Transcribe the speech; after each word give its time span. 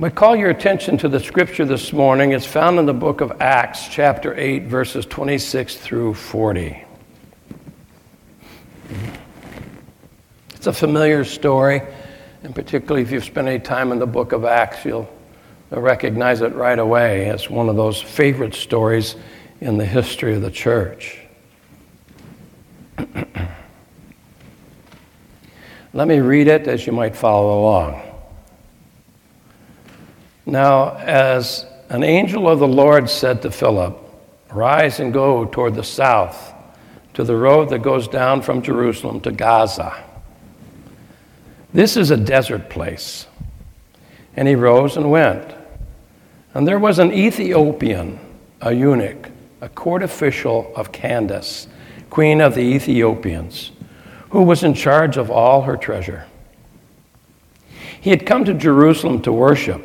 I 0.00 0.10
call 0.10 0.36
your 0.36 0.50
attention 0.50 0.96
to 0.98 1.08
the 1.08 1.18
scripture 1.18 1.64
this 1.64 1.92
morning. 1.92 2.30
It's 2.30 2.46
found 2.46 2.78
in 2.78 2.86
the 2.86 2.94
book 2.94 3.20
of 3.20 3.42
Acts, 3.42 3.88
chapter 3.88 4.32
8, 4.32 4.66
verses 4.66 5.04
26 5.06 5.76
through 5.76 6.14
40. 6.14 6.84
It's 10.54 10.68
a 10.68 10.72
familiar 10.72 11.24
story, 11.24 11.82
and 12.44 12.54
particularly 12.54 13.02
if 13.02 13.10
you've 13.10 13.24
spent 13.24 13.48
any 13.48 13.58
time 13.58 13.90
in 13.90 13.98
the 13.98 14.06
book 14.06 14.30
of 14.30 14.44
Acts, 14.44 14.84
you'll 14.84 15.10
recognize 15.72 16.42
it 16.42 16.54
right 16.54 16.78
away. 16.78 17.26
It's 17.26 17.50
one 17.50 17.68
of 17.68 17.74
those 17.74 18.00
favorite 18.00 18.54
stories 18.54 19.16
in 19.60 19.78
the 19.78 19.86
history 19.86 20.36
of 20.36 20.42
the 20.42 20.52
church. 20.52 21.18
Let 25.92 26.06
me 26.06 26.20
read 26.20 26.46
it 26.46 26.68
as 26.68 26.86
you 26.86 26.92
might 26.92 27.16
follow 27.16 27.60
along. 27.60 28.07
Now, 30.48 30.96
as 30.96 31.66
an 31.90 32.02
angel 32.02 32.48
of 32.48 32.58
the 32.58 32.66
Lord 32.66 33.10
said 33.10 33.42
to 33.42 33.50
Philip, 33.50 33.98
Rise 34.50 34.98
and 34.98 35.12
go 35.12 35.44
toward 35.44 35.74
the 35.74 35.84
south 35.84 36.54
to 37.12 37.22
the 37.22 37.36
road 37.36 37.68
that 37.68 37.82
goes 37.82 38.08
down 38.08 38.40
from 38.40 38.62
Jerusalem 38.62 39.20
to 39.20 39.30
Gaza. 39.30 40.02
This 41.74 41.98
is 41.98 42.10
a 42.10 42.16
desert 42.16 42.70
place. 42.70 43.26
And 44.36 44.48
he 44.48 44.54
rose 44.54 44.96
and 44.96 45.10
went. 45.10 45.54
And 46.54 46.66
there 46.66 46.78
was 46.78 46.98
an 46.98 47.12
Ethiopian, 47.12 48.18
a 48.62 48.72
eunuch, 48.72 49.28
a 49.60 49.68
court 49.68 50.02
official 50.02 50.72
of 50.74 50.92
Candace, 50.92 51.68
queen 52.08 52.40
of 52.40 52.54
the 52.54 52.62
Ethiopians, 52.62 53.72
who 54.30 54.40
was 54.40 54.64
in 54.64 54.72
charge 54.72 55.18
of 55.18 55.30
all 55.30 55.60
her 55.60 55.76
treasure. 55.76 56.24
He 58.00 58.08
had 58.08 58.24
come 58.24 58.46
to 58.46 58.54
Jerusalem 58.54 59.20
to 59.22 59.32
worship 59.32 59.84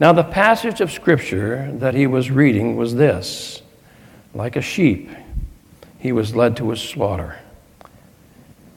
Now, 0.00 0.14
the 0.14 0.24
passage 0.24 0.80
of 0.80 0.90
Scripture 0.90 1.70
that 1.74 1.92
he 1.92 2.06
was 2.06 2.30
reading 2.30 2.74
was 2.74 2.94
this 2.94 3.60
Like 4.34 4.56
a 4.56 4.62
sheep, 4.62 5.10
he 5.98 6.10
was 6.10 6.34
led 6.34 6.56
to 6.56 6.70
his 6.70 6.80
slaughter. 6.80 7.38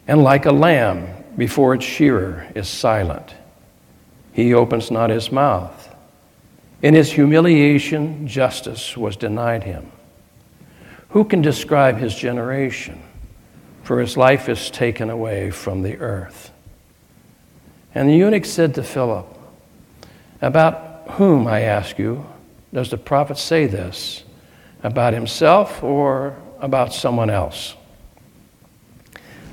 And 0.05 0.21
like 0.21 0.45
a 0.45 0.51
lamb 0.51 1.07
before 1.37 1.73
its 1.73 1.85
shearer 1.85 2.45
is 2.53 2.67
silent, 2.67 3.33
he 4.33 4.53
opens 4.53 4.91
not 4.91 5.09
his 5.09 5.31
mouth. 5.31 5.95
In 6.81 6.93
his 6.93 7.13
humiliation, 7.13 8.27
justice 8.27 8.97
was 8.97 9.15
denied 9.15 9.63
him. 9.63 9.89
Who 11.09 11.23
can 11.23 11.41
describe 11.41 11.97
his 11.97 12.13
generation? 12.13 13.01
For 13.83 14.01
his 14.01 14.17
life 14.17 14.49
is 14.49 14.69
taken 14.69 15.09
away 15.09 15.51
from 15.51 15.83
the 15.83 15.97
earth. 15.99 16.51
And 17.95 18.09
the 18.09 18.15
eunuch 18.15 18.43
said 18.43 18.75
to 18.75 18.83
Philip, 18.83 19.27
About 20.41 20.92
whom, 21.11 21.47
I 21.47 21.61
ask 21.61 21.97
you, 21.99 22.25
does 22.73 22.89
the 22.89 22.97
prophet 22.97 23.37
say 23.37 23.67
this? 23.67 24.23
About 24.81 25.13
himself 25.13 25.83
or 25.83 26.35
about 26.59 26.93
someone 26.93 27.29
else? 27.29 27.75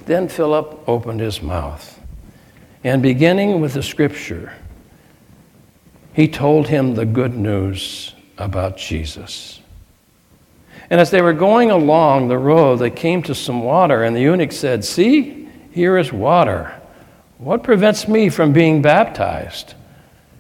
Then 0.07 0.29
Philip 0.29 0.89
opened 0.89 1.21
his 1.21 1.41
mouth, 1.41 2.01
and 2.83 3.03
beginning 3.03 3.61
with 3.61 3.75
the 3.75 3.83
scripture, 3.83 4.53
he 6.13 6.27
told 6.27 6.69
him 6.69 6.95
the 6.95 7.07
good 7.07 7.37
news 7.37 8.15
about 8.37 8.77
Jesus. 8.77 9.61
And 10.89 11.01
as 11.01 11.11
they 11.13 11.23
were 11.23 11.33
going 11.33 11.71
along 11.71 12.27
the 12.27 12.39
road, 12.39 12.77
they 12.77 12.91
came 12.91 13.23
to 13.23 13.35
some 13.35 13.63
water, 13.63 14.03
and 14.03 14.17
the 14.17 14.21
eunuch 14.21 14.51
said, 14.51 14.85
See, 14.85 15.49
here 15.71 15.97
is 15.97 16.13
water. 16.13 16.75
What 17.39 17.63
prevents 17.63 18.09
me 18.09 18.29
from 18.29 18.53
being 18.53 18.83
baptized? 18.83 19.75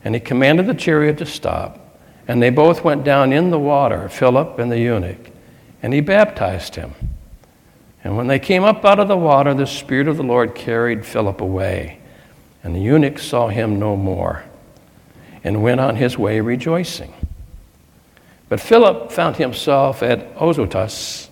And 0.04 0.14
he 0.14 0.20
commanded 0.20 0.66
the 0.66 0.74
chariot 0.74 1.18
to 1.18 1.26
stop. 1.26 1.78
And 2.26 2.42
they 2.42 2.50
both 2.50 2.84
went 2.84 3.04
down 3.04 3.32
in 3.32 3.50
the 3.50 3.58
water, 3.58 4.08
Philip 4.08 4.58
and 4.58 4.70
the 4.70 4.78
eunuch, 4.78 5.30
and 5.82 5.92
he 5.92 6.00
baptized 6.00 6.76
him. 6.76 6.94
And 8.04 8.16
when 8.16 8.28
they 8.28 8.38
came 8.38 8.62
up 8.62 8.84
out 8.84 9.00
of 9.00 9.08
the 9.08 9.16
water, 9.16 9.52
the 9.52 9.66
Spirit 9.66 10.08
of 10.08 10.16
the 10.16 10.22
Lord 10.22 10.54
carried 10.54 11.04
Philip 11.04 11.40
away. 11.40 11.98
And 12.62 12.74
the 12.74 12.80
eunuch 12.80 13.18
saw 13.18 13.48
him 13.48 13.78
no 13.78 13.96
more 13.96 14.44
and 15.42 15.62
went 15.62 15.80
on 15.80 15.96
his 15.96 16.18
way 16.18 16.40
rejoicing. 16.40 17.12
But 18.48 18.60
Philip 18.60 19.12
found 19.12 19.36
himself 19.36 20.02
at 20.02 20.26
Azotus, 20.40 21.28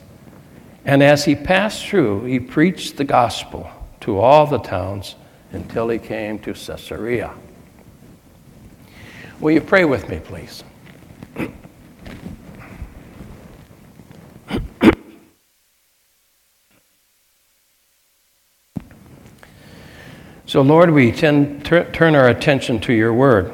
and 0.85 1.03
as 1.03 1.25
he 1.25 1.35
passed 1.35 1.87
through, 1.87 2.25
he 2.25 2.41
preached 2.41 2.97
the 2.97 3.05
gospel 3.05 3.71
to 4.01 4.19
all 4.19 4.47
the 4.47 4.59
towns 4.59 5.17
until 5.53 5.89
he 5.89 5.99
came 5.99 6.39
to 6.41 6.55
Caesarea. 6.55 7.35
Will 9.41 9.53
you 9.53 9.61
pray 9.61 9.85
with 9.85 10.09
me, 10.09 10.19
please? 10.19 10.65
So, 20.47 20.63
Lord, 20.63 20.91
we 20.91 21.13
tend, 21.13 21.65
turn 21.65 22.17
our 22.17 22.29
attention 22.29 22.81
to 22.81 22.93
your 22.93 23.13
word. 23.13 23.53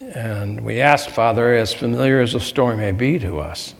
And 0.00 0.60
we 0.60 0.80
ask, 0.80 1.08
Father, 1.08 1.54
as 1.54 1.72
familiar 1.72 2.20
as 2.20 2.34
the 2.34 2.40
story 2.40 2.76
may 2.76 2.92
be 2.92 3.18
to 3.18 3.40
us, 3.40 3.74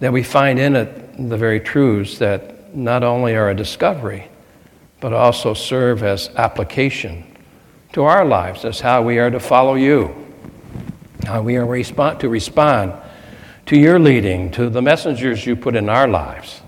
that 0.00 0.12
we 0.12 0.22
find 0.22 0.58
in 0.58 0.76
it 0.76 1.28
the 1.28 1.36
very 1.36 1.60
truths 1.60 2.18
that 2.18 2.76
not 2.76 3.02
only 3.02 3.36
are 3.36 3.48
a 3.48 3.54
discovery, 3.54 4.28
but 5.00 5.14
also 5.14 5.54
serve 5.54 6.02
as 6.02 6.28
application 6.36 7.29
to 7.92 8.04
our 8.04 8.24
lives. 8.24 8.62
That's 8.62 8.80
how 8.80 9.02
we 9.02 9.18
are 9.18 9.30
to 9.30 9.40
follow 9.40 9.74
you, 9.74 10.14
how 11.26 11.42
we 11.42 11.56
are 11.56 11.66
to 11.82 12.28
respond 12.28 12.94
to 13.66 13.76
your 13.76 13.98
leading, 13.98 14.50
to 14.52 14.68
the 14.68 14.82
messengers 14.82 15.46
you 15.46 15.56
put 15.56 15.76
in 15.76 15.88
our 15.88 16.08
lives. 16.08 16.60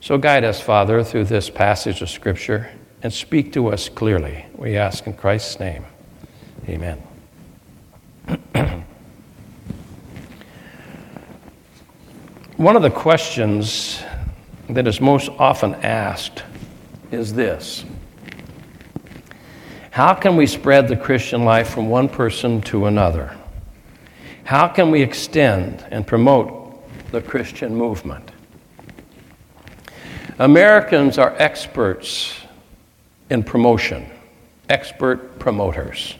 So 0.00 0.18
guide 0.18 0.44
us, 0.44 0.60
Father, 0.60 1.02
through 1.02 1.24
this 1.24 1.50
passage 1.50 2.00
of 2.02 2.08
Scripture 2.08 2.70
and 3.02 3.12
speak 3.12 3.52
to 3.54 3.68
us 3.68 3.88
clearly. 3.88 4.46
We 4.54 4.76
ask 4.76 5.06
in 5.06 5.14
Christ's 5.14 5.58
name. 5.58 5.84
Amen. 6.68 7.02
One 12.56 12.76
of 12.76 12.82
the 12.82 12.90
questions 12.90 14.02
that 14.68 14.86
is 14.86 15.00
most 15.00 15.28
often 15.38 15.74
asked 15.76 16.42
is 17.10 17.34
this 17.34 17.84
how 19.96 20.12
can 20.12 20.36
we 20.36 20.46
spread 20.46 20.88
the 20.88 20.96
Christian 20.96 21.46
life 21.46 21.70
from 21.70 21.88
one 21.88 22.06
person 22.06 22.60
to 22.60 22.84
another? 22.84 23.34
How 24.44 24.68
can 24.68 24.90
we 24.90 25.00
extend 25.00 25.86
and 25.90 26.06
promote 26.06 26.86
the 27.12 27.22
Christian 27.22 27.74
movement? 27.74 28.30
Americans 30.38 31.16
are 31.16 31.34
experts 31.38 32.38
in 33.30 33.42
promotion, 33.42 34.04
expert 34.68 35.38
promoters. 35.38 36.16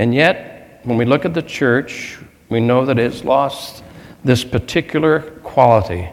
And 0.00 0.12
yet, 0.12 0.80
when 0.82 0.98
we 0.98 1.04
look 1.04 1.24
at 1.24 1.34
the 1.34 1.42
church, 1.42 2.18
we 2.48 2.58
know 2.58 2.84
that 2.84 2.98
it's 2.98 3.22
lost 3.22 3.84
this 4.24 4.42
particular 4.42 5.20
quality 5.44 6.08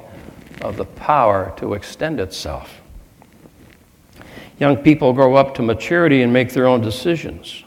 of 0.61 0.77
the 0.77 0.85
power 0.85 1.51
to 1.57 1.73
extend 1.73 2.19
itself. 2.19 2.82
Young 4.59 4.77
people 4.77 5.13
grow 5.13 5.35
up 5.35 5.55
to 5.55 5.61
maturity 5.61 6.21
and 6.21 6.31
make 6.31 6.53
their 6.53 6.67
own 6.67 6.81
decisions, 6.81 7.63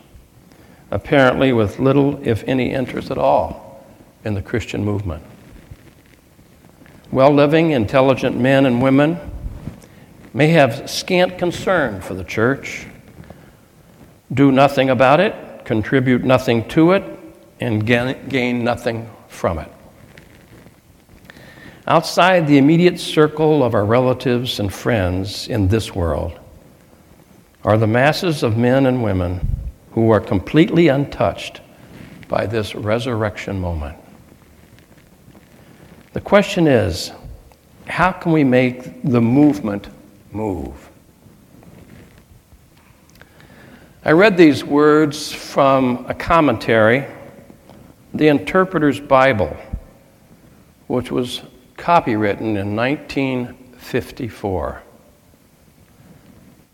apparently 0.91 1.53
with 1.53 1.79
little, 1.79 2.21
if 2.27 2.45
any, 2.47 2.73
interest 2.73 3.11
at 3.11 3.19
all 3.19 3.85
in 4.25 4.35
the 4.35 4.43
Christian 4.43 4.85
movement. 4.85 5.23
Well 7.11 7.33
living, 7.33 7.71
intelligent 7.71 8.37
men 8.37 8.67
and 8.67 8.83
women 8.83 9.19
may 10.35 10.49
have 10.49 10.91
scant 10.91 11.39
concern 11.39 12.01
for 12.01 12.15
the 12.15 12.25
church, 12.25 12.87
do 14.33 14.53
nothing 14.53 14.91
about 14.91 15.21
it, 15.21 15.65
contribute 15.65 16.25
nothing 16.25 16.69
to 16.69 16.93
it, 16.93 17.05
and 17.61 17.87
gain 17.87 18.65
nothing 18.65 19.11
from 19.29 19.59
it. 19.59 19.73
Outside 21.87 22.47
the 22.47 22.59
immediate 22.59 22.99
circle 22.99 23.63
of 23.63 23.75
our 23.75 23.85
relatives 23.85 24.59
and 24.59 24.73
friends 24.73 25.49
in 25.49 25.69
this 25.69 25.95
world, 25.95 26.39
are 27.67 27.77
the 27.77 27.87
masses 27.87 28.43
of 28.45 28.57
men 28.57 28.87
and 28.87 29.03
women 29.03 29.41
who 29.91 30.11
are 30.11 30.21
completely 30.21 30.87
untouched 30.87 31.61
by 32.29 32.47
this 32.47 32.77
resurrection 32.77 33.59
moment. 33.59 33.99
The 36.13 36.21
question 36.21 36.69
is 36.69 37.11
how 37.89 38.13
can 38.13 38.31
we 38.31 38.45
make 38.45 39.03
the 39.03 39.21
movement 39.21 39.89
move? 40.31 40.91
I 44.05 44.13
read 44.13 44.37
these 44.37 44.63
words 44.63 45.33
from 45.33 46.07
a 46.09 46.15
commentary, 46.15 47.05
the 48.15 48.29
Interpreter's 48.29 49.01
Bible, 49.01 49.57
which 50.87 51.11
was 51.11 51.43
copywritten 51.77 52.57
in 52.57 52.77
1954. 52.77 54.83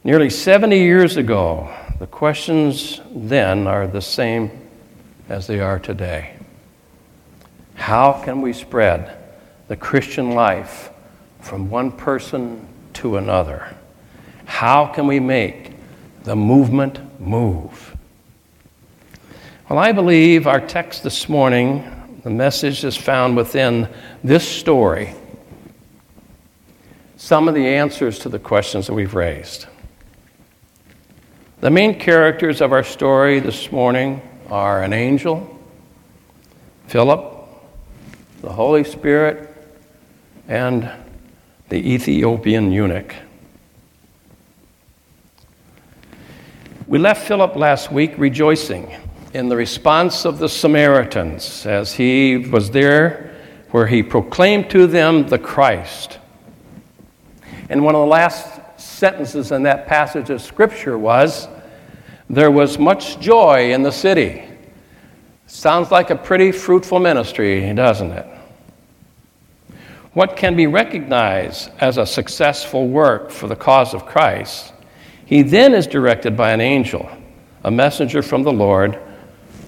Nearly 0.04 0.30
70 0.30 0.78
years 0.78 1.16
ago, 1.16 1.72
the 2.00 2.08
questions 2.08 3.00
then 3.14 3.68
are 3.68 3.86
the 3.86 4.02
same 4.02 4.50
as 5.28 5.46
they 5.46 5.60
are 5.60 5.78
today. 5.78 6.34
How 7.74 8.20
can 8.24 8.42
we 8.42 8.52
spread 8.52 9.16
the 9.68 9.76
Christian 9.76 10.32
life 10.32 10.90
from 11.38 11.70
one 11.70 11.92
person 11.92 12.66
to 12.94 13.16
another? 13.16 13.76
How 14.44 14.86
can 14.86 15.06
we 15.06 15.20
make 15.20 15.74
the 16.24 16.34
movement 16.34 16.98
move? 17.20 17.96
Well, 19.68 19.78
I 19.78 19.92
believe 19.92 20.48
our 20.48 20.60
text 20.60 21.04
this 21.04 21.28
morning, 21.28 22.20
the 22.24 22.30
message 22.30 22.82
is 22.82 22.96
found 22.96 23.36
within 23.36 23.88
this 24.24 24.46
story, 24.46 25.14
some 27.16 27.46
of 27.46 27.54
the 27.54 27.68
answers 27.68 28.18
to 28.18 28.28
the 28.28 28.40
questions 28.40 28.88
that 28.88 28.94
we've 28.94 29.14
raised. 29.14 29.66
The 31.62 31.70
main 31.70 31.96
characters 31.96 32.60
of 32.60 32.72
our 32.72 32.82
story 32.82 33.38
this 33.38 33.70
morning 33.70 34.20
are 34.50 34.82
an 34.82 34.92
angel, 34.92 35.60
Philip, 36.88 37.22
the 38.40 38.52
Holy 38.52 38.82
Spirit, 38.82 39.48
and 40.48 40.90
the 41.68 41.76
Ethiopian 41.76 42.72
eunuch. 42.72 43.14
We 46.88 46.98
left 46.98 47.28
Philip 47.28 47.54
last 47.54 47.92
week 47.92 48.14
rejoicing 48.18 48.96
in 49.32 49.48
the 49.48 49.54
response 49.56 50.24
of 50.24 50.40
the 50.40 50.48
Samaritans 50.48 51.64
as 51.64 51.92
he 51.92 52.38
was 52.38 52.72
there 52.72 53.36
where 53.70 53.86
he 53.86 54.02
proclaimed 54.02 54.68
to 54.70 54.88
them 54.88 55.28
the 55.28 55.38
Christ. 55.38 56.18
And 57.68 57.84
one 57.84 57.94
of 57.94 58.00
the 58.00 58.06
last 58.08 58.62
sentences 59.02 59.52
in 59.52 59.62
that 59.62 59.86
passage 59.86 60.30
of 60.30 60.42
Scripture 60.42 60.98
was, 60.98 61.48
There 62.32 62.50
was 62.50 62.78
much 62.78 63.20
joy 63.20 63.72
in 63.72 63.82
the 63.82 63.92
city. 63.92 64.42
Sounds 65.46 65.92
like 65.92 66.10
a 66.10 66.16
pretty 66.16 66.50
fruitful 66.50 66.98
ministry, 66.98 67.72
doesn't 67.74 68.10
it? 68.10 68.26
what 70.14 70.36
can 70.36 70.54
be 70.54 70.66
recognized 70.66 71.70
as 71.80 71.96
a 71.96 72.06
successful 72.06 72.86
work 72.86 73.30
for 73.30 73.48
the 73.48 73.56
cause 73.56 73.94
of 73.94 74.04
Christ, 74.04 74.72
he 75.24 75.42
then 75.42 75.74
is 75.74 75.86
directed 75.86 76.36
by 76.36 76.52
an 76.52 76.60
angel, 76.60 77.08
a 77.64 77.70
messenger 77.70 78.22
from 78.22 78.42
the 78.42 78.52
Lord, 78.52 78.98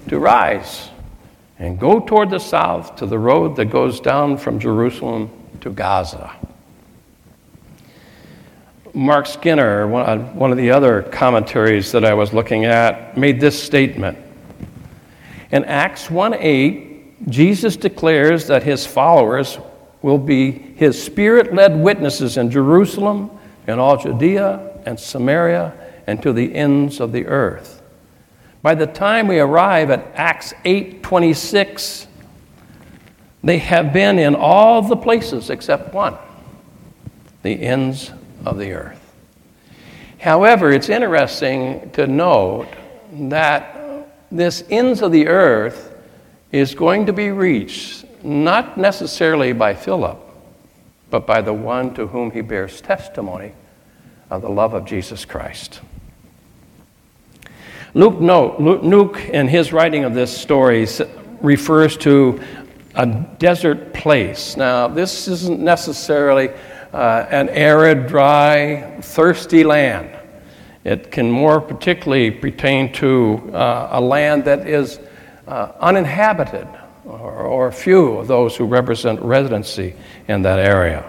to 0.08 0.18
rise 0.18 0.90
and 1.58 1.78
go 1.78 2.00
toward 2.00 2.28
the 2.28 2.38
south 2.38 2.96
to 2.96 3.06
the 3.06 3.18
road 3.18 3.56
that 3.56 3.66
goes 3.66 4.00
down 4.00 4.36
from 4.36 4.58
Jerusalem 4.58 5.30
to 5.62 5.70
Gaza. 5.70 6.30
Mark 8.94 9.26
Skinner, 9.26 9.92
uh, 9.92 10.18
one 10.34 10.52
of 10.52 10.56
the 10.56 10.70
other 10.70 11.02
commentaries 11.02 11.90
that 11.90 12.04
I 12.04 12.14
was 12.14 12.32
looking 12.32 12.64
at, 12.64 13.18
made 13.18 13.40
this 13.40 13.60
statement. 13.60 14.16
In 15.50 15.64
Acts 15.64 16.08
1 16.08 16.34
8, 16.34 17.28
Jesus 17.28 17.76
declares 17.76 18.46
that 18.46 18.62
his 18.62 18.86
followers 18.86 19.58
will 20.00 20.18
be 20.18 20.52
his 20.52 21.00
spirit 21.02 21.52
led 21.52 21.76
witnesses 21.76 22.36
in 22.36 22.50
Jerusalem, 22.50 23.30
in 23.66 23.80
all 23.80 23.96
Judea 23.96 24.80
and 24.86 24.98
Samaria, 24.98 25.74
and 26.06 26.22
to 26.22 26.32
the 26.32 26.54
ends 26.54 27.00
of 27.00 27.10
the 27.10 27.26
earth. 27.26 27.82
By 28.62 28.76
the 28.76 28.86
time 28.86 29.26
we 29.26 29.40
arrive 29.40 29.90
at 29.90 30.06
Acts 30.14 30.54
8:26, 30.64 32.06
they 33.42 33.58
have 33.58 33.92
been 33.92 34.20
in 34.20 34.36
all 34.36 34.82
the 34.82 34.96
places 34.96 35.50
except 35.50 35.92
one, 35.92 36.14
the 37.42 37.60
ends 37.60 38.12
of 38.44 38.58
the 38.58 38.72
earth. 38.72 39.00
However, 40.18 40.72
it's 40.72 40.88
interesting 40.88 41.90
to 41.90 42.06
note 42.06 42.68
that 43.12 44.08
this 44.30 44.64
ends 44.70 45.02
of 45.02 45.12
the 45.12 45.28
earth 45.28 45.94
is 46.50 46.74
going 46.74 47.06
to 47.06 47.12
be 47.12 47.30
reached 47.30 48.04
not 48.24 48.78
necessarily 48.78 49.52
by 49.52 49.74
Philip, 49.74 50.18
but 51.10 51.26
by 51.26 51.42
the 51.42 51.52
one 51.52 51.94
to 51.94 52.06
whom 52.06 52.30
he 52.30 52.40
bears 52.40 52.80
testimony 52.80 53.52
of 54.30 54.42
the 54.42 54.48
love 54.48 54.72
of 54.72 54.86
Jesus 54.86 55.24
Christ. 55.24 55.80
Luke, 57.92 58.20
note, 58.20 58.58
Luke, 58.58 59.20
in 59.28 59.46
his 59.46 59.72
writing 59.72 60.04
of 60.04 60.14
this 60.14 60.36
story, 60.36 60.88
refers 61.40 61.96
to 61.98 62.40
a 62.94 63.06
desert 63.38 63.92
place. 63.92 64.56
Now, 64.56 64.88
this 64.88 65.28
isn't 65.28 65.60
necessarily 65.60 66.50
uh, 66.94 67.26
an 67.28 67.48
arid, 67.48 68.06
dry, 68.06 69.00
thirsty 69.00 69.64
land. 69.64 70.16
It 70.84 71.10
can 71.10 71.28
more 71.28 71.60
particularly 71.60 72.30
pertain 72.30 72.92
to 72.94 73.50
uh, 73.52 73.88
a 73.92 74.00
land 74.00 74.44
that 74.44 74.68
is 74.68 75.00
uh, 75.48 75.72
uninhabited, 75.80 76.68
or, 77.04 77.32
or 77.32 77.72
few 77.72 78.18
of 78.18 78.28
those 78.28 78.54
who 78.54 78.66
represent 78.66 79.20
residency 79.22 79.96
in 80.28 80.42
that 80.42 80.60
area. 80.60 81.04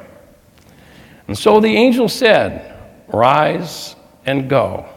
And 1.28 1.38
so 1.38 1.60
the 1.60 1.76
angel 1.76 2.10
said, 2.10 2.72
Rise 3.08 3.96
and 4.26 4.50
go. 4.50 4.90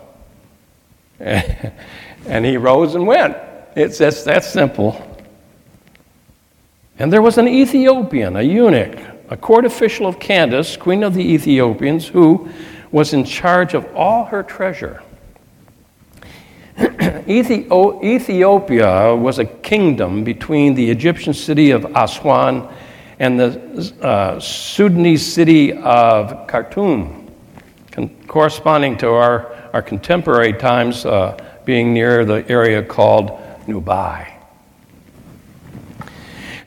and 1.20 2.46
he 2.46 2.56
rose 2.56 2.94
and 2.94 3.06
went. 3.06 3.36
It's 3.76 3.98
that 3.98 4.44
simple. 4.44 5.04
And 6.98 7.12
there 7.12 7.22
was 7.22 7.36
an 7.36 7.46
Ethiopian, 7.46 8.36
a 8.36 8.42
eunuch, 8.42 9.17
a 9.30 9.36
court 9.36 9.64
official 9.64 10.06
of 10.06 10.18
Candace, 10.18 10.76
queen 10.76 11.02
of 11.02 11.14
the 11.14 11.22
Ethiopians, 11.22 12.06
who 12.06 12.48
was 12.90 13.12
in 13.12 13.24
charge 13.24 13.74
of 13.74 13.86
all 13.94 14.24
her 14.24 14.42
treasure. 14.42 15.02
Ethiopia 17.28 19.14
was 19.14 19.38
a 19.38 19.44
kingdom 19.44 20.24
between 20.24 20.74
the 20.74 20.90
Egyptian 20.90 21.34
city 21.34 21.70
of 21.70 21.84
Aswan 21.94 22.72
and 23.18 23.38
the 23.38 23.94
uh, 24.02 24.40
Sudanese 24.40 25.26
city 25.26 25.72
of 25.72 26.46
Khartoum, 26.46 27.30
con- 27.90 28.16
corresponding 28.26 28.96
to 28.98 29.10
our, 29.10 29.52
our 29.72 29.82
contemporary 29.82 30.52
times 30.52 31.04
uh, 31.04 31.36
being 31.64 31.92
near 31.92 32.24
the 32.24 32.48
area 32.48 32.82
called 32.82 33.38
Nubia. 33.66 34.37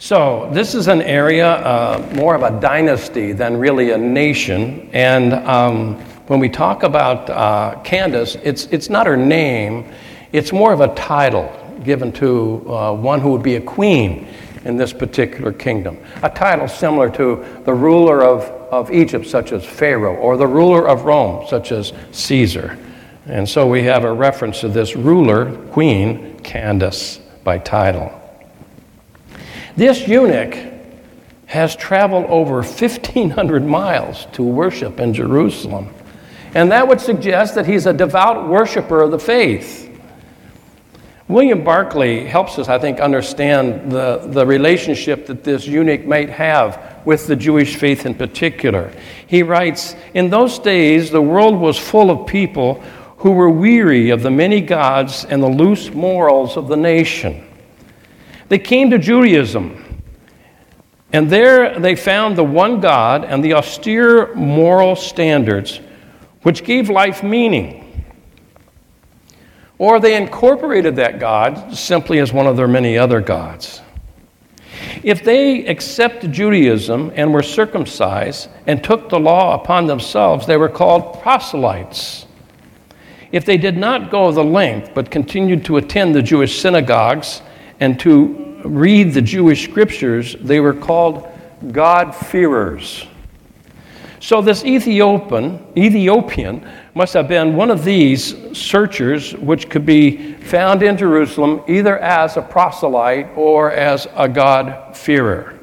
So, 0.01 0.49
this 0.51 0.73
is 0.73 0.87
an 0.87 1.03
area 1.03 1.47
uh, 1.47 2.11
more 2.15 2.33
of 2.33 2.41
a 2.41 2.59
dynasty 2.59 3.33
than 3.33 3.55
really 3.57 3.91
a 3.91 3.97
nation. 3.99 4.89
And 4.93 5.31
um, 5.31 6.01
when 6.25 6.39
we 6.39 6.49
talk 6.49 6.81
about 6.81 7.29
uh, 7.29 7.79
Candace, 7.83 8.35
it's, 8.41 8.65
it's 8.71 8.89
not 8.89 9.05
her 9.05 9.15
name, 9.15 9.93
it's 10.31 10.51
more 10.51 10.73
of 10.73 10.81
a 10.81 10.87
title 10.95 11.55
given 11.83 12.11
to 12.13 12.67
uh, 12.67 12.93
one 12.95 13.21
who 13.21 13.29
would 13.29 13.43
be 13.43 13.57
a 13.57 13.61
queen 13.61 14.27
in 14.65 14.75
this 14.75 14.91
particular 14.91 15.53
kingdom. 15.53 15.99
A 16.23 16.31
title 16.31 16.67
similar 16.67 17.11
to 17.11 17.61
the 17.65 17.73
ruler 17.75 18.23
of, 18.23 18.45
of 18.73 18.91
Egypt, 18.91 19.27
such 19.27 19.51
as 19.51 19.63
Pharaoh, 19.63 20.15
or 20.15 20.35
the 20.35 20.47
ruler 20.47 20.89
of 20.89 21.05
Rome, 21.05 21.45
such 21.47 21.71
as 21.71 21.93
Caesar. 22.11 22.75
And 23.27 23.47
so 23.47 23.67
we 23.67 23.83
have 23.83 24.03
a 24.03 24.11
reference 24.11 24.61
to 24.61 24.67
this 24.67 24.95
ruler, 24.95 25.55
Queen 25.67 26.39
Candace, 26.39 27.19
by 27.43 27.59
title. 27.59 28.20
This 29.75 30.07
eunuch 30.07 30.57
has 31.45 31.75
traveled 31.75 32.25
over 32.25 32.55
1,500 32.55 33.65
miles 33.65 34.25
to 34.33 34.43
worship 34.43 34.99
in 34.99 35.13
Jerusalem. 35.13 35.93
And 36.53 36.71
that 36.71 36.87
would 36.87 37.01
suggest 37.01 37.55
that 37.55 37.65
he's 37.65 37.85
a 37.85 37.93
devout 37.93 38.47
worshiper 38.47 39.01
of 39.01 39.11
the 39.11 39.19
faith. 39.19 39.89
William 41.27 41.63
Barclay 41.63 42.25
helps 42.25 42.59
us, 42.59 42.67
I 42.67 42.77
think, 42.77 42.99
understand 42.99 43.91
the, 43.91 44.17
the 44.17 44.45
relationship 44.45 45.27
that 45.27 45.45
this 45.45 45.65
eunuch 45.65 46.05
might 46.05 46.29
have 46.29 47.01
with 47.05 47.27
the 47.27 47.37
Jewish 47.37 47.77
faith 47.77 48.05
in 48.05 48.15
particular. 48.15 48.91
He 49.27 49.41
writes 49.41 49.95
In 50.13 50.29
those 50.29 50.59
days, 50.59 51.09
the 51.09 51.21
world 51.21 51.57
was 51.57 51.77
full 51.77 52.11
of 52.11 52.27
people 52.27 52.81
who 53.17 53.31
were 53.31 53.49
weary 53.49 54.09
of 54.09 54.23
the 54.23 54.31
many 54.31 54.59
gods 54.59 55.23
and 55.25 55.41
the 55.41 55.47
loose 55.47 55.93
morals 55.93 56.57
of 56.57 56.67
the 56.67 56.75
nation. 56.75 57.47
They 58.51 58.59
came 58.59 58.89
to 58.89 58.99
Judaism, 58.99 60.03
and 61.13 61.29
there 61.29 61.79
they 61.79 61.95
found 61.95 62.35
the 62.35 62.43
one 62.43 62.81
God 62.81 63.23
and 63.23 63.41
the 63.41 63.53
austere 63.53 64.35
moral 64.35 64.97
standards 64.97 65.79
which 66.41 66.65
gave 66.65 66.89
life 66.89 67.23
meaning. 67.23 68.03
or 69.77 70.01
they 70.01 70.17
incorporated 70.17 70.97
that 70.97 71.17
God 71.17 71.77
simply 71.77 72.19
as 72.19 72.33
one 72.33 72.45
of 72.45 72.57
their 72.57 72.67
many 72.67 72.97
other 72.97 73.21
gods. 73.21 73.81
If 75.01 75.23
they 75.23 75.65
accepted 75.65 76.33
Judaism 76.33 77.13
and 77.15 77.33
were 77.33 77.43
circumcised 77.43 78.49
and 78.67 78.83
took 78.83 79.07
the 79.07 79.19
law 79.19 79.55
upon 79.55 79.87
themselves, 79.87 80.45
they 80.45 80.57
were 80.57 80.67
called 80.67 81.21
proselytes. 81.21 82.25
If 83.31 83.45
they 83.45 83.55
did 83.55 83.77
not 83.77 84.11
go 84.11 84.29
the 84.33 84.43
length 84.43 84.93
but 84.93 85.09
continued 85.09 85.63
to 85.65 85.77
attend 85.77 86.13
the 86.13 86.21
Jewish 86.21 86.59
synagogues 86.59 87.41
and 87.81 87.99
to 87.99 88.61
read 88.63 89.13
the 89.13 89.21
Jewish 89.21 89.65
scriptures, 89.65 90.35
they 90.39 90.59
were 90.59 90.73
called 90.73 91.27
God-fearers. 91.71 93.07
So 94.19 94.39
this 94.39 94.63
Ethiopian, 94.63 95.65
Ethiopian 95.75 96.65
must 96.93 97.13
have 97.15 97.27
been 97.27 97.55
one 97.55 97.71
of 97.71 97.83
these 97.83 98.55
searchers 98.55 99.33
which 99.33 99.67
could 99.67 99.83
be 99.83 100.33
found 100.35 100.83
in 100.83 100.95
Jerusalem 100.95 101.63
either 101.67 101.97
as 101.97 102.37
a 102.37 102.41
proselyte 102.43 103.35
or 103.35 103.71
as 103.71 104.07
a 104.15 104.29
God-fearer. 104.29 105.57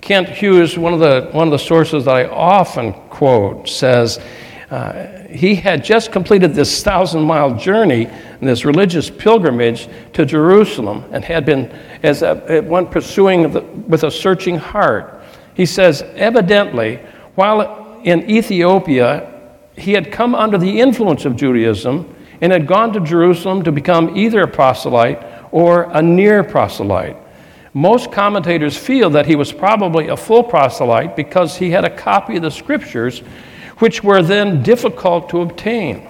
Kent 0.00 0.28
Hughes, 0.28 0.78
one 0.78 0.92
of 0.92 1.00
the, 1.00 1.28
one 1.32 1.48
of 1.48 1.52
the 1.52 1.58
sources 1.58 2.04
that 2.04 2.14
I 2.14 2.24
often 2.26 2.92
quote, 3.10 3.68
says 3.68 4.20
uh, 4.72 5.28
he 5.28 5.54
had 5.54 5.84
just 5.84 6.10
completed 6.10 6.54
this 6.54 6.82
thousand 6.82 7.20
mile 7.20 7.54
journey, 7.54 8.08
this 8.40 8.64
religious 8.64 9.10
pilgrimage 9.10 9.86
to 10.14 10.24
Jerusalem, 10.24 11.04
and 11.12 11.22
had 11.22 11.44
been, 11.44 11.70
as 12.02 12.22
a, 12.22 12.62
one 12.62 12.86
pursuing 12.86 13.52
the, 13.52 13.60
with 13.60 14.04
a 14.04 14.10
searching 14.10 14.56
heart. 14.56 15.22
He 15.52 15.66
says, 15.66 16.00
evidently, 16.14 17.00
while 17.34 18.00
in 18.02 18.30
Ethiopia, 18.30 19.50
he 19.76 19.92
had 19.92 20.10
come 20.10 20.34
under 20.34 20.56
the 20.56 20.80
influence 20.80 21.26
of 21.26 21.36
Judaism 21.36 22.16
and 22.40 22.50
had 22.50 22.66
gone 22.66 22.94
to 22.94 23.00
Jerusalem 23.00 23.62
to 23.64 23.72
become 23.72 24.16
either 24.16 24.40
a 24.40 24.48
proselyte 24.48 25.22
or 25.52 25.82
a 25.92 26.00
near 26.00 26.42
proselyte. 26.42 27.18
Most 27.74 28.10
commentators 28.10 28.78
feel 28.78 29.10
that 29.10 29.26
he 29.26 29.36
was 29.36 29.52
probably 29.52 30.08
a 30.08 30.16
full 30.16 30.42
proselyte 30.42 31.14
because 31.14 31.58
he 31.58 31.70
had 31.70 31.84
a 31.84 31.90
copy 31.94 32.36
of 32.36 32.42
the 32.42 32.50
scriptures, 32.50 33.22
which 33.78 34.04
were 34.04 34.22
then 34.22 34.62
difficult 34.62 35.28
to 35.30 35.40
obtain. 35.40 36.06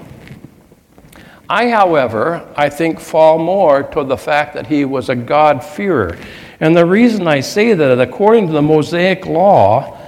I, 1.48 1.68
however, 1.68 2.48
I 2.56 2.70
think 2.70 2.98
fall 2.98 3.38
more 3.38 3.82
to 3.82 4.04
the 4.04 4.16
fact 4.16 4.54
that 4.54 4.66
he 4.66 4.84
was 4.84 5.08
a 5.08 5.14
God-fearer. 5.14 6.16
And 6.60 6.76
the 6.76 6.86
reason 6.86 7.26
I 7.26 7.40
say 7.40 7.74
that, 7.74 8.00
according 8.00 8.46
to 8.46 8.52
the 8.52 8.62
Mosaic 8.62 9.26
law, 9.26 9.98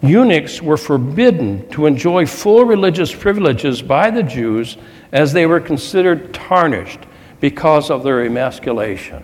eunuchs 0.00 0.62
were 0.62 0.76
forbidden 0.76 1.68
to 1.70 1.86
enjoy 1.86 2.26
full 2.26 2.64
religious 2.64 3.14
privileges 3.14 3.82
by 3.82 4.10
the 4.10 4.22
Jews 4.22 4.76
as 5.12 5.32
they 5.32 5.46
were 5.46 5.60
considered 5.60 6.34
tarnished 6.34 7.00
because 7.40 7.90
of 7.90 8.02
their 8.02 8.24
emasculation. 8.24 9.22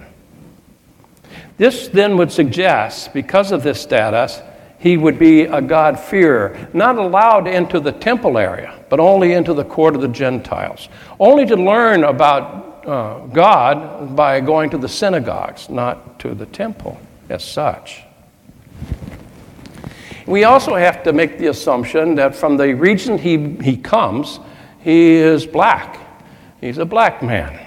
This 1.56 1.88
then 1.88 2.16
would 2.16 2.32
suggest, 2.32 3.12
because 3.12 3.52
of 3.52 3.62
this 3.62 3.80
status, 3.80 4.40
he 4.84 4.98
would 4.98 5.18
be 5.18 5.44
a 5.44 5.62
God-fearer, 5.62 6.68
not 6.74 6.98
allowed 6.98 7.48
into 7.48 7.80
the 7.80 7.90
temple 7.90 8.36
area, 8.36 8.84
but 8.90 9.00
only 9.00 9.32
into 9.32 9.54
the 9.54 9.64
court 9.64 9.94
of 9.94 10.02
the 10.02 10.08
Gentiles, 10.08 10.90
only 11.18 11.46
to 11.46 11.56
learn 11.56 12.04
about 12.04 12.84
uh, 12.86 13.20
God 13.28 14.14
by 14.14 14.40
going 14.40 14.68
to 14.68 14.76
the 14.76 14.86
synagogues, 14.86 15.70
not 15.70 16.18
to 16.18 16.34
the 16.34 16.44
temple 16.44 17.00
as 17.30 17.42
such. 17.42 18.02
We 20.26 20.44
also 20.44 20.74
have 20.74 21.02
to 21.04 21.14
make 21.14 21.38
the 21.38 21.46
assumption 21.46 22.14
that 22.16 22.36
from 22.36 22.58
the 22.58 22.74
region 22.74 23.16
he, 23.16 23.54
he 23.62 23.78
comes, 23.78 24.38
he 24.82 25.12
is 25.12 25.46
black. 25.46 25.98
He's 26.60 26.76
a 26.76 26.84
black 26.84 27.22
man. 27.22 27.58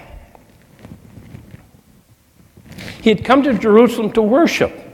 He 3.02 3.10
had 3.10 3.24
come 3.24 3.42
to 3.42 3.54
Jerusalem 3.54 4.12
to 4.12 4.22
worship 4.22 4.87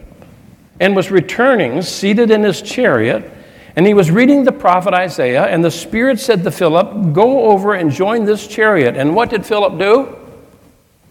and 0.81 0.97
was 0.97 1.11
returning, 1.11 1.83
seated 1.83 2.31
in 2.31 2.43
his 2.43 2.61
chariot, 2.63 3.31
and 3.77 3.87
he 3.87 3.95
was 3.95 4.11
reading 4.11 4.45
the 4.45 4.53
prophet 4.53 4.95
Isaiah, 4.95 5.45
and 5.45 5.65
the 5.65 5.71
Spirit 5.71 6.21
said 6.21 6.45
to 6.45 6.51
Philip, 6.51 7.13
Go 7.13 7.51
over 7.51 7.75
and 7.75 7.91
join 7.91 8.25
this 8.25 8.47
chariot. 8.47 8.97
And 8.97 9.15
what 9.15 9.31
did 9.31 9.45
Philip 9.45 9.79
do? 9.79 10.17